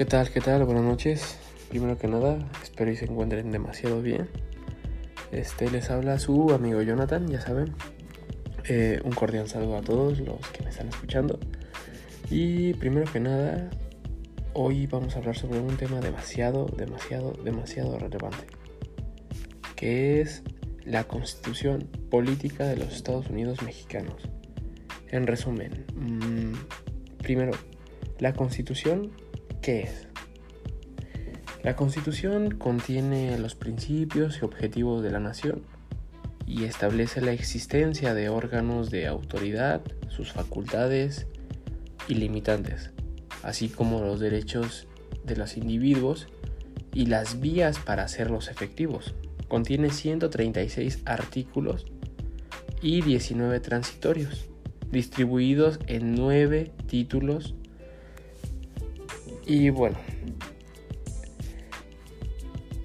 ¿Qué 0.00 0.06
tal? 0.06 0.30
¿Qué 0.30 0.40
tal? 0.40 0.64
Buenas 0.64 0.84
noches. 0.84 1.36
Primero 1.68 1.98
que 1.98 2.08
nada, 2.08 2.38
espero 2.62 2.90
y 2.90 2.96
se 2.96 3.04
encuentren 3.04 3.52
demasiado 3.52 4.00
bien. 4.00 4.30
Este 5.30 5.70
les 5.70 5.90
habla 5.90 6.18
su 6.18 6.54
amigo 6.54 6.80
Jonathan, 6.80 7.28
ya 7.28 7.42
saben. 7.42 7.74
Eh, 8.64 9.02
un 9.04 9.12
cordial 9.12 9.46
saludo 9.46 9.76
a 9.76 9.82
todos 9.82 10.18
los 10.20 10.38
que 10.54 10.62
me 10.62 10.70
están 10.70 10.88
escuchando. 10.88 11.38
Y 12.30 12.72
primero 12.72 13.12
que 13.12 13.20
nada, 13.20 13.68
hoy 14.54 14.86
vamos 14.86 15.16
a 15.16 15.18
hablar 15.18 15.36
sobre 15.36 15.60
un 15.60 15.76
tema 15.76 16.00
demasiado, 16.00 16.64
demasiado, 16.64 17.34
demasiado 17.44 17.98
relevante. 17.98 18.46
Que 19.76 20.22
es 20.22 20.42
la 20.82 21.04
constitución 21.04 21.90
política 22.10 22.66
de 22.66 22.78
los 22.78 22.94
Estados 22.94 23.28
Unidos 23.28 23.60
mexicanos. 23.60 24.22
En 25.08 25.26
resumen, 25.26 25.84
mmm, 25.94 26.54
primero, 27.18 27.52
la 28.18 28.32
constitución, 28.32 29.12
¿qué 29.60 29.82
es? 29.82 30.08
La 31.62 31.76
constitución 31.76 32.52
contiene 32.52 33.38
los 33.38 33.54
principios 33.54 34.38
y 34.40 34.44
objetivos 34.44 35.02
de 35.02 35.10
la 35.10 35.20
nación 35.20 35.62
y 36.46 36.64
establece 36.64 37.20
la 37.20 37.32
existencia 37.32 38.14
de 38.14 38.28
órganos 38.28 38.90
de 38.90 39.06
autoridad, 39.06 39.82
sus 40.08 40.32
facultades 40.32 41.26
y 42.08 42.14
limitantes, 42.14 42.90
así 43.42 43.68
como 43.68 44.00
los 44.00 44.20
derechos 44.20 44.88
de 45.24 45.36
los 45.36 45.56
individuos 45.56 46.28
y 46.92 47.06
las 47.06 47.40
vías 47.40 47.78
para 47.78 48.04
hacerlos 48.04 48.48
efectivos. 48.48 49.14
Contiene 49.48 49.90
136 49.90 51.02
artículos 51.04 51.86
y 52.82 53.02
19 53.02 53.60
transitorios, 53.60 54.48
distribuidos 54.90 55.78
en 55.86 56.14
9 56.14 56.72
títulos. 56.86 57.54
Y 59.50 59.70
bueno, 59.70 59.96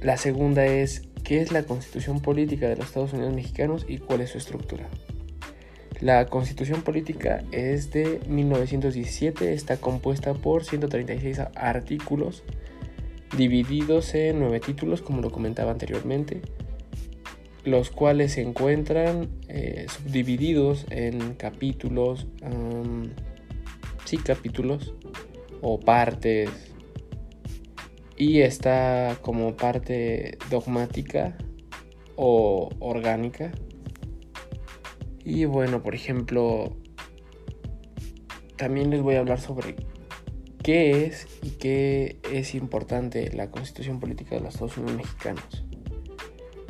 la 0.00 0.16
segunda 0.16 0.64
es 0.64 1.02
qué 1.22 1.42
es 1.42 1.52
la 1.52 1.64
constitución 1.64 2.22
política 2.22 2.66
de 2.66 2.76
los 2.76 2.86
Estados 2.86 3.12
Unidos 3.12 3.34
mexicanos 3.34 3.84
y 3.86 3.98
cuál 3.98 4.22
es 4.22 4.30
su 4.30 4.38
estructura. 4.38 4.88
La 6.00 6.24
constitución 6.24 6.80
política 6.80 7.44
es 7.52 7.90
de 7.90 8.18
1917, 8.28 9.52
está 9.52 9.76
compuesta 9.76 10.32
por 10.32 10.64
136 10.64 11.38
artículos 11.54 12.44
divididos 13.36 14.14
en 14.14 14.38
nueve 14.38 14.58
títulos, 14.60 15.02
como 15.02 15.20
lo 15.20 15.30
comentaba 15.30 15.70
anteriormente, 15.70 16.40
los 17.64 17.90
cuales 17.90 18.32
se 18.32 18.40
encuentran 18.40 19.28
eh, 19.48 19.84
subdivididos 19.90 20.86
en 20.88 21.34
capítulos, 21.34 22.26
sí, 24.06 24.16
capítulos 24.16 24.94
o 25.66 25.80
partes 25.80 26.50
y 28.18 28.42
está 28.42 29.18
como 29.22 29.56
parte 29.56 30.36
dogmática 30.50 31.36
o 32.16 32.68
orgánica. 32.78 33.50
Y 35.24 35.46
bueno, 35.46 35.82
por 35.82 35.94
ejemplo, 35.94 36.76
también 38.56 38.90
les 38.90 39.00
voy 39.00 39.14
a 39.14 39.20
hablar 39.20 39.40
sobre 39.40 39.74
qué 40.62 41.06
es 41.06 41.26
y 41.42 41.50
qué 41.52 42.18
es 42.30 42.54
importante 42.54 43.34
la 43.34 43.50
constitución 43.50 44.00
política 44.00 44.36
de 44.36 44.42
los 44.42 44.54
Estados 44.54 44.76
Unidos 44.76 44.98
mexicanos. 44.98 45.64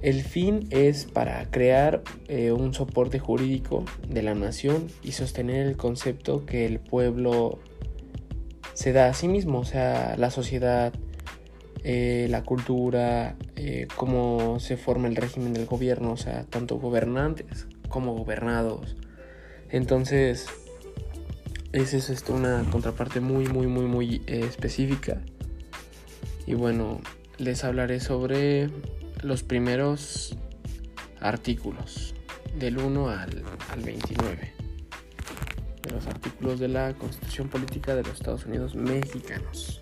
El 0.00 0.22
fin 0.22 0.66
es 0.70 1.04
para 1.04 1.44
crear 1.50 2.02
eh, 2.28 2.52
un 2.52 2.72
soporte 2.72 3.18
jurídico 3.18 3.84
de 4.08 4.22
la 4.22 4.34
nación 4.34 4.86
y 5.02 5.12
sostener 5.12 5.66
el 5.66 5.76
concepto 5.76 6.46
que 6.46 6.64
el 6.64 6.78
pueblo 6.78 7.58
se 8.78 8.92
da 8.92 9.08
a 9.08 9.12
sí 9.12 9.26
mismo, 9.26 9.58
o 9.58 9.64
sea, 9.64 10.14
la 10.16 10.30
sociedad, 10.30 10.92
eh, 11.82 12.28
la 12.30 12.44
cultura, 12.44 13.34
eh, 13.56 13.88
cómo 13.96 14.60
se 14.60 14.76
forma 14.76 15.08
el 15.08 15.16
régimen 15.16 15.52
del 15.52 15.66
gobierno, 15.66 16.12
o 16.12 16.16
sea, 16.16 16.44
tanto 16.44 16.78
gobernantes 16.78 17.66
como 17.88 18.14
gobernados. 18.14 18.94
Entonces, 19.68 20.46
es 21.72 21.92
esto, 21.92 22.32
una 22.32 22.64
contraparte 22.70 23.18
muy, 23.18 23.46
muy, 23.48 23.66
muy, 23.66 23.86
muy 23.86 24.22
eh, 24.28 24.44
específica. 24.48 25.22
Y 26.46 26.54
bueno, 26.54 27.00
les 27.36 27.64
hablaré 27.64 27.98
sobre 27.98 28.70
los 29.24 29.42
primeros 29.42 30.36
artículos, 31.18 32.14
del 32.56 32.78
1 32.78 33.08
al, 33.08 33.42
al 33.72 33.80
29, 33.80 34.57
de 35.82 35.90
los 35.90 36.06
artículos 36.06 36.58
de 36.58 36.68
la 36.68 36.94
Constitución 36.94 37.48
Política 37.48 37.94
de 37.94 38.02
los 38.02 38.14
Estados 38.14 38.46
Unidos 38.46 38.74
Mexicanos. 38.74 39.80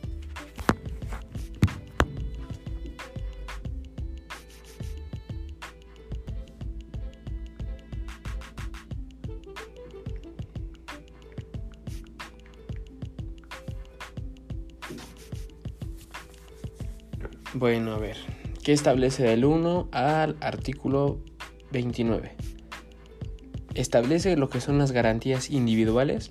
Bueno, 17.59 17.95
a 17.95 17.99
ver, 17.99 18.19
¿qué 18.63 18.75
establece 18.75 19.23
del 19.23 19.47
1 19.47 19.89
al 19.91 20.37
artículo 20.41 21.23
29? 21.73 22.46
Establece 23.77 24.37
lo 24.37 24.49
que 24.49 24.63
son 24.63 24.79
las 24.79 24.91
garantías 24.91 25.51
individuales, 25.51 26.31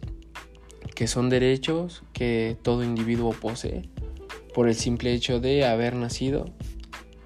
que 0.96 1.06
son 1.06 1.30
derechos 1.30 2.02
que 2.12 2.58
todo 2.64 2.84
individuo 2.84 3.34
posee 3.34 3.84
por 4.56 4.68
el 4.68 4.74
simple 4.74 5.14
hecho 5.14 5.40
de 5.40 5.64
haber 5.64 5.96
nacido 5.96 6.46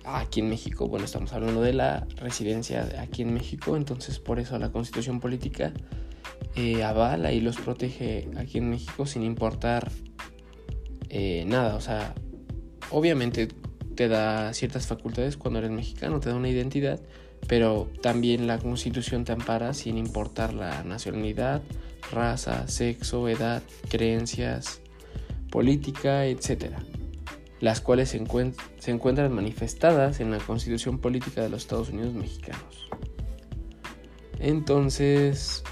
aquí 0.03 0.41
en 0.41 0.50
México. 0.50 0.90
Bueno, 0.90 1.06
estamos 1.06 1.31
hablando 1.31 1.62
de 1.62 1.72
la 1.72 2.06
residencia 2.18 2.90
aquí 3.00 3.22
en 3.22 3.34
México, 3.34 3.78
entonces 3.78 4.19
por 4.19 4.40
eso 4.40 4.59
la 4.59 4.74
constitución 4.74 5.22
política 5.22 5.72
eh, 6.56 6.84
avala 6.84 7.31
y 7.31 7.40
los 7.40 7.56
protege 7.56 8.28
aquí 8.35 8.58
en 8.58 8.69
México 8.69 9.06
sin 9.06 9.24
importar 9.24 9.90
eh, 11.08 11.46
nada. 11.47 11.75
O 11.75 11.81
sea, 11.81 12.13
obviamente 12.91 13.47
te 13.96 14.09
da 14.09 14.52
ciertas 14.53 14.85
facultades 14.85 15.38
cuando 15.38 15.59
eres 15.59 15.72
mexicano, 15.72 16.19
te 16.19 16.28
da 16.28 16.35
una 16.35 16.50
identidad, 16.50 17.00
pero 17.47 17.89
también 18.01 18.47
la 18.47 18.59
constitución 18.59 19.25
te 19.25 19.31
ampara 19.31 19.73
sin 19.73 19.97
importar 19.97 20.53
la 20.53 20.83
nacionalidad, 20.83 21.61
raza, 22.11 22.67
sexo, 22.67 23.27
edad, 23.27 23.63
creencias, 23.89 24.81
política, 25.49 26.25
etc. 26.25 26.73
Las 27.59 27.81
cuales 27.81 28.09
se, 28.09 28.23
se 28.79 28.91
encuentran 28.91 29.33
manifestadas 29.33 30.19
en 30.19 30.31
la 30.31 30.38
constitución 30.38 30.99
política 30.99 31.41
de 31.41 31.49
los 31.49 31.63
Estados 31.63 31.89
Unidos 31.89 32.13
mexicanos. 32.13 32.89
Entonces, 34.39 35.63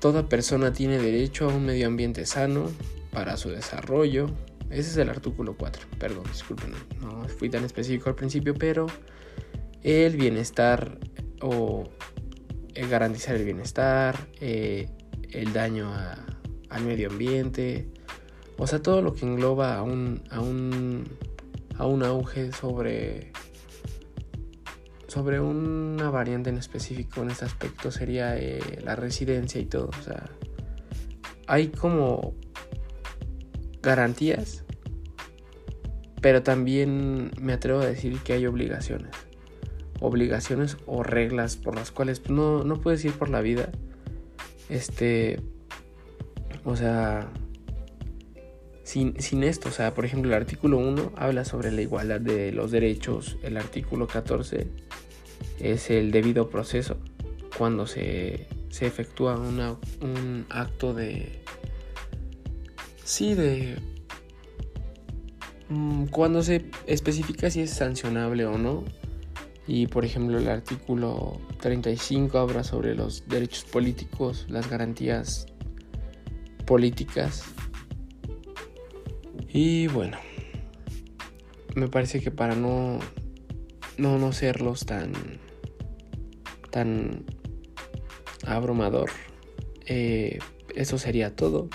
toda 0.00 0.28
persona 0.28 0.72
tiene 0.72 0.98
derecho 0.98 1.50
a 1.50 1.54
un 1.54 1.66
medio 1.66 1.86
ambiente 1.86 2.24
sano 2.24 2.70
para 3.12 3.36
su 3.36 3.50
desarrollo, 3.50 4.30
ese 4.70 4.90
es 4.90 4.96
el 4.96 5.08
artículo 5.08 5.56
4. 5.56 5.86
Perdón, 5.98 6.24
disculpen, 6.30 6.72
no 7.00 7.28
fui 7.28 7.48
tan 7.48 7.64
específico 7.64 8.08
al 8.08 8.14
principio, 8.14 8.54
pero 8.54 8.86
el 9.82 10.16
bienestar 10.16 10.98
o 11.40 11.84
garantizar 12.88 13.36
el 13.36 13.44
bienestar, 13.44 14.28
eh, 14.40 14.88
el 15.30 15.52
daño 15.52 15.90
al 16.68 16.84
medio 16.84 17.10
ambiente, 17.10 17.88
o 18.58 18.66
sea, 18.66 18.80
todo 18.80 19.02
lo 19.02 19.14
que 19.14 19.26
engloba 19.26 19.76
a 19.76 19.82
un, 19.82 20.22
a 20.30 20.40
un, 20.40 21.04
a 21.76 21.86
un 21.86 22.02
auge 22.02 22.52
sobre, 22.52 23.32
sobre 25.08 25.40
una 25.40 26.10
variante 26.10 26.50
en 26.50 26.56
específico 26.56 27.22
en 27.22 27.30
este 27.30 27.44
aspecto 27.44 27.90
sería 27.90 28.36
eh, 28.38 28.80
la 28.82 28.96
residencia 28.96 29.60
y 29.60 29.66
todo. 29.66 29.90
O 29.98 30.02
sea, 30.02 30.30
hay 31.46 31.68
como 31.68 32.34
garantías, 33.86 34.64
pero 36.20 36.42
también 36.42 37.30
me 37.40 37.52
atrevo 37.52 37.80
a 37.80 37.86
decir 37.86 38.18
que 38.18 38.32
hay 38.34 38.46
obligaciones. 38.46 39.12
Obligaciones 40.00 40.76
o 40.84 41.02
reglas 41.02 41.56
por 41.56 41.76
las 41.76 41.92
cuales 41.92 42.28
no, 42.28 42.64
no 42.64 42.80
puedes 42.80 43.04
ir 43.04 43.12
por 43.12 43.30
la 43.30 43.40
vida. 43.40 43.70
Este. 44.68 45.40
O 46.64 46.76
sea. 46.76 47.30
Sin, 48.82 49.20
sin, 49.20 49.42
esto, 49.42 49.68
o 49.68 49.72
sea, 49.72 49.94
por 49.94 50.04
ejemplo, 50.04 50.30
el 50.30 50.36
artículo 50.36 50.78
1 50.78 51.12
habla 51.16 51.44
sobre 51.44 51.72
la 51.72 51.82
igualdad 51.82 52.20
de 52.20 52.52
los 52.52 52.70
derechos. 52.70 53.36
El 53.42 53.56
artículo 53.56 54.06
14 54.06 54.68
es 55.58 55.90
el 55.90 56.12
debido 56.12 56.50
proceso. 56.50 56.96
Cuando 57.58 57.86
se, 57.86 58.46
se 58.68 58.86
efectúa 58.86 59.38
un 59.38 60.46
acto 60.50 60.94
de, 60.94 61.45
Sí, 63.06 63.34
de... 63.34 63.76
Mm, 65.68 66.06
cuando 66.06 66.42
se 66.42 66.64
especifica 66.88 67.48
si 67.50 67.60
es 67.60 67.70
sancionable 67.70 68.46
o 68.46 68.58
no. 68.58 68.82
Y 69.68 69.86
por 69.86 70.04
ejemplo 70.04 70.38
el 70.38 70.48
artículo 70.48 71.40
35 71.60 72.36
habla 72.36 72.64
sobre 72.64 72.96
los 72.96 73.28
derechos 73.28 73.64
políticos, 73.64 74.46
las 74.48 74.68
garantías 74.68 75.46
políticas. 76.66 77.44
Y 79.48 79.86
bueno, 79.86 80.18
me 81.76 81.86
parece 81.86 82.20
que 82.20 82.32
para 82.32 82.56
no, 82.56 82.98
no, 83.98 84.18
no 84.18 84.32
serlos 84.32 84.84
tan, 84.84 85.12
tan 86.72 87.24
abrumador, 88.44 89.10
eh, 89.84 90.40
eso 90.74 90.98
sería 90.98 91.36
todo. 91.36 91.68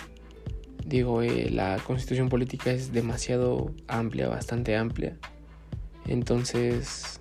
Digo, 0.85 1.21
eh, 1.21 1.49
la 1.49 1.77
constitución 1.85 2.29
política 2.29 2.71
es 2.71 2.91
demasiado 2.91 3.73
amplia, 3.87 4.27
bastante 4.27 4.75
amplia. 4.75 5.17
Entonces, 6.07 7.19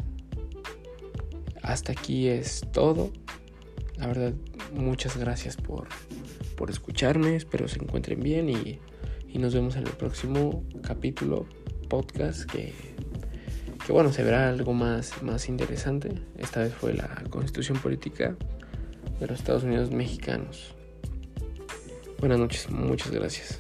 hasta 1.63 1.93
aquí 1.93 2.29
es 2.29 2.63
todo. 2.73 3.13
La 3.97 4.07
verdad, 4.07 4.33
muchas 4.75 5.17
gracias 5.17 5.57
por, 5.57 5.89
por 6.57 6.71
escucharme. 6.71 7.37
Espero 7.37 7.69
se 7.69 7.79
encuentren 7.83 8.21
bien 8.21 8.49
y, 8.49 8.79
y, 9.29 9.39
nos 9.39 9.55
vemos 9.55 9.77
en 9.77 9.87
el 9.87 9.93
próximo 9.93 10.65
capítulo 10.83 11.47
podcast 11.89 12.51
que, 12.51 12.73
que 13.87 13.93
bueno, 13.93 14.13
se 14.13 14.25
verá 14.25 14.49
algo 14.49 14.73
más, 14.73 15.23
más 15.23 15.49
interesante. 15.49 16.13
Esta 16.39 16.61
vez 16.61 16.75
fue 16.75 16.95
la 16.95 17.23
constitución 17.29 17.79
política 17.79 18.37
de 19.21 19.27
los 19.27 19.39
Estados 19.39 19.65
Unidos 19.65 19.91
mexicanos. 19.91 20.75
Buenas 22.21 22.39
noches, 22.39 22.69
muchas 22.69 23.11
gracias. 23.11 23.59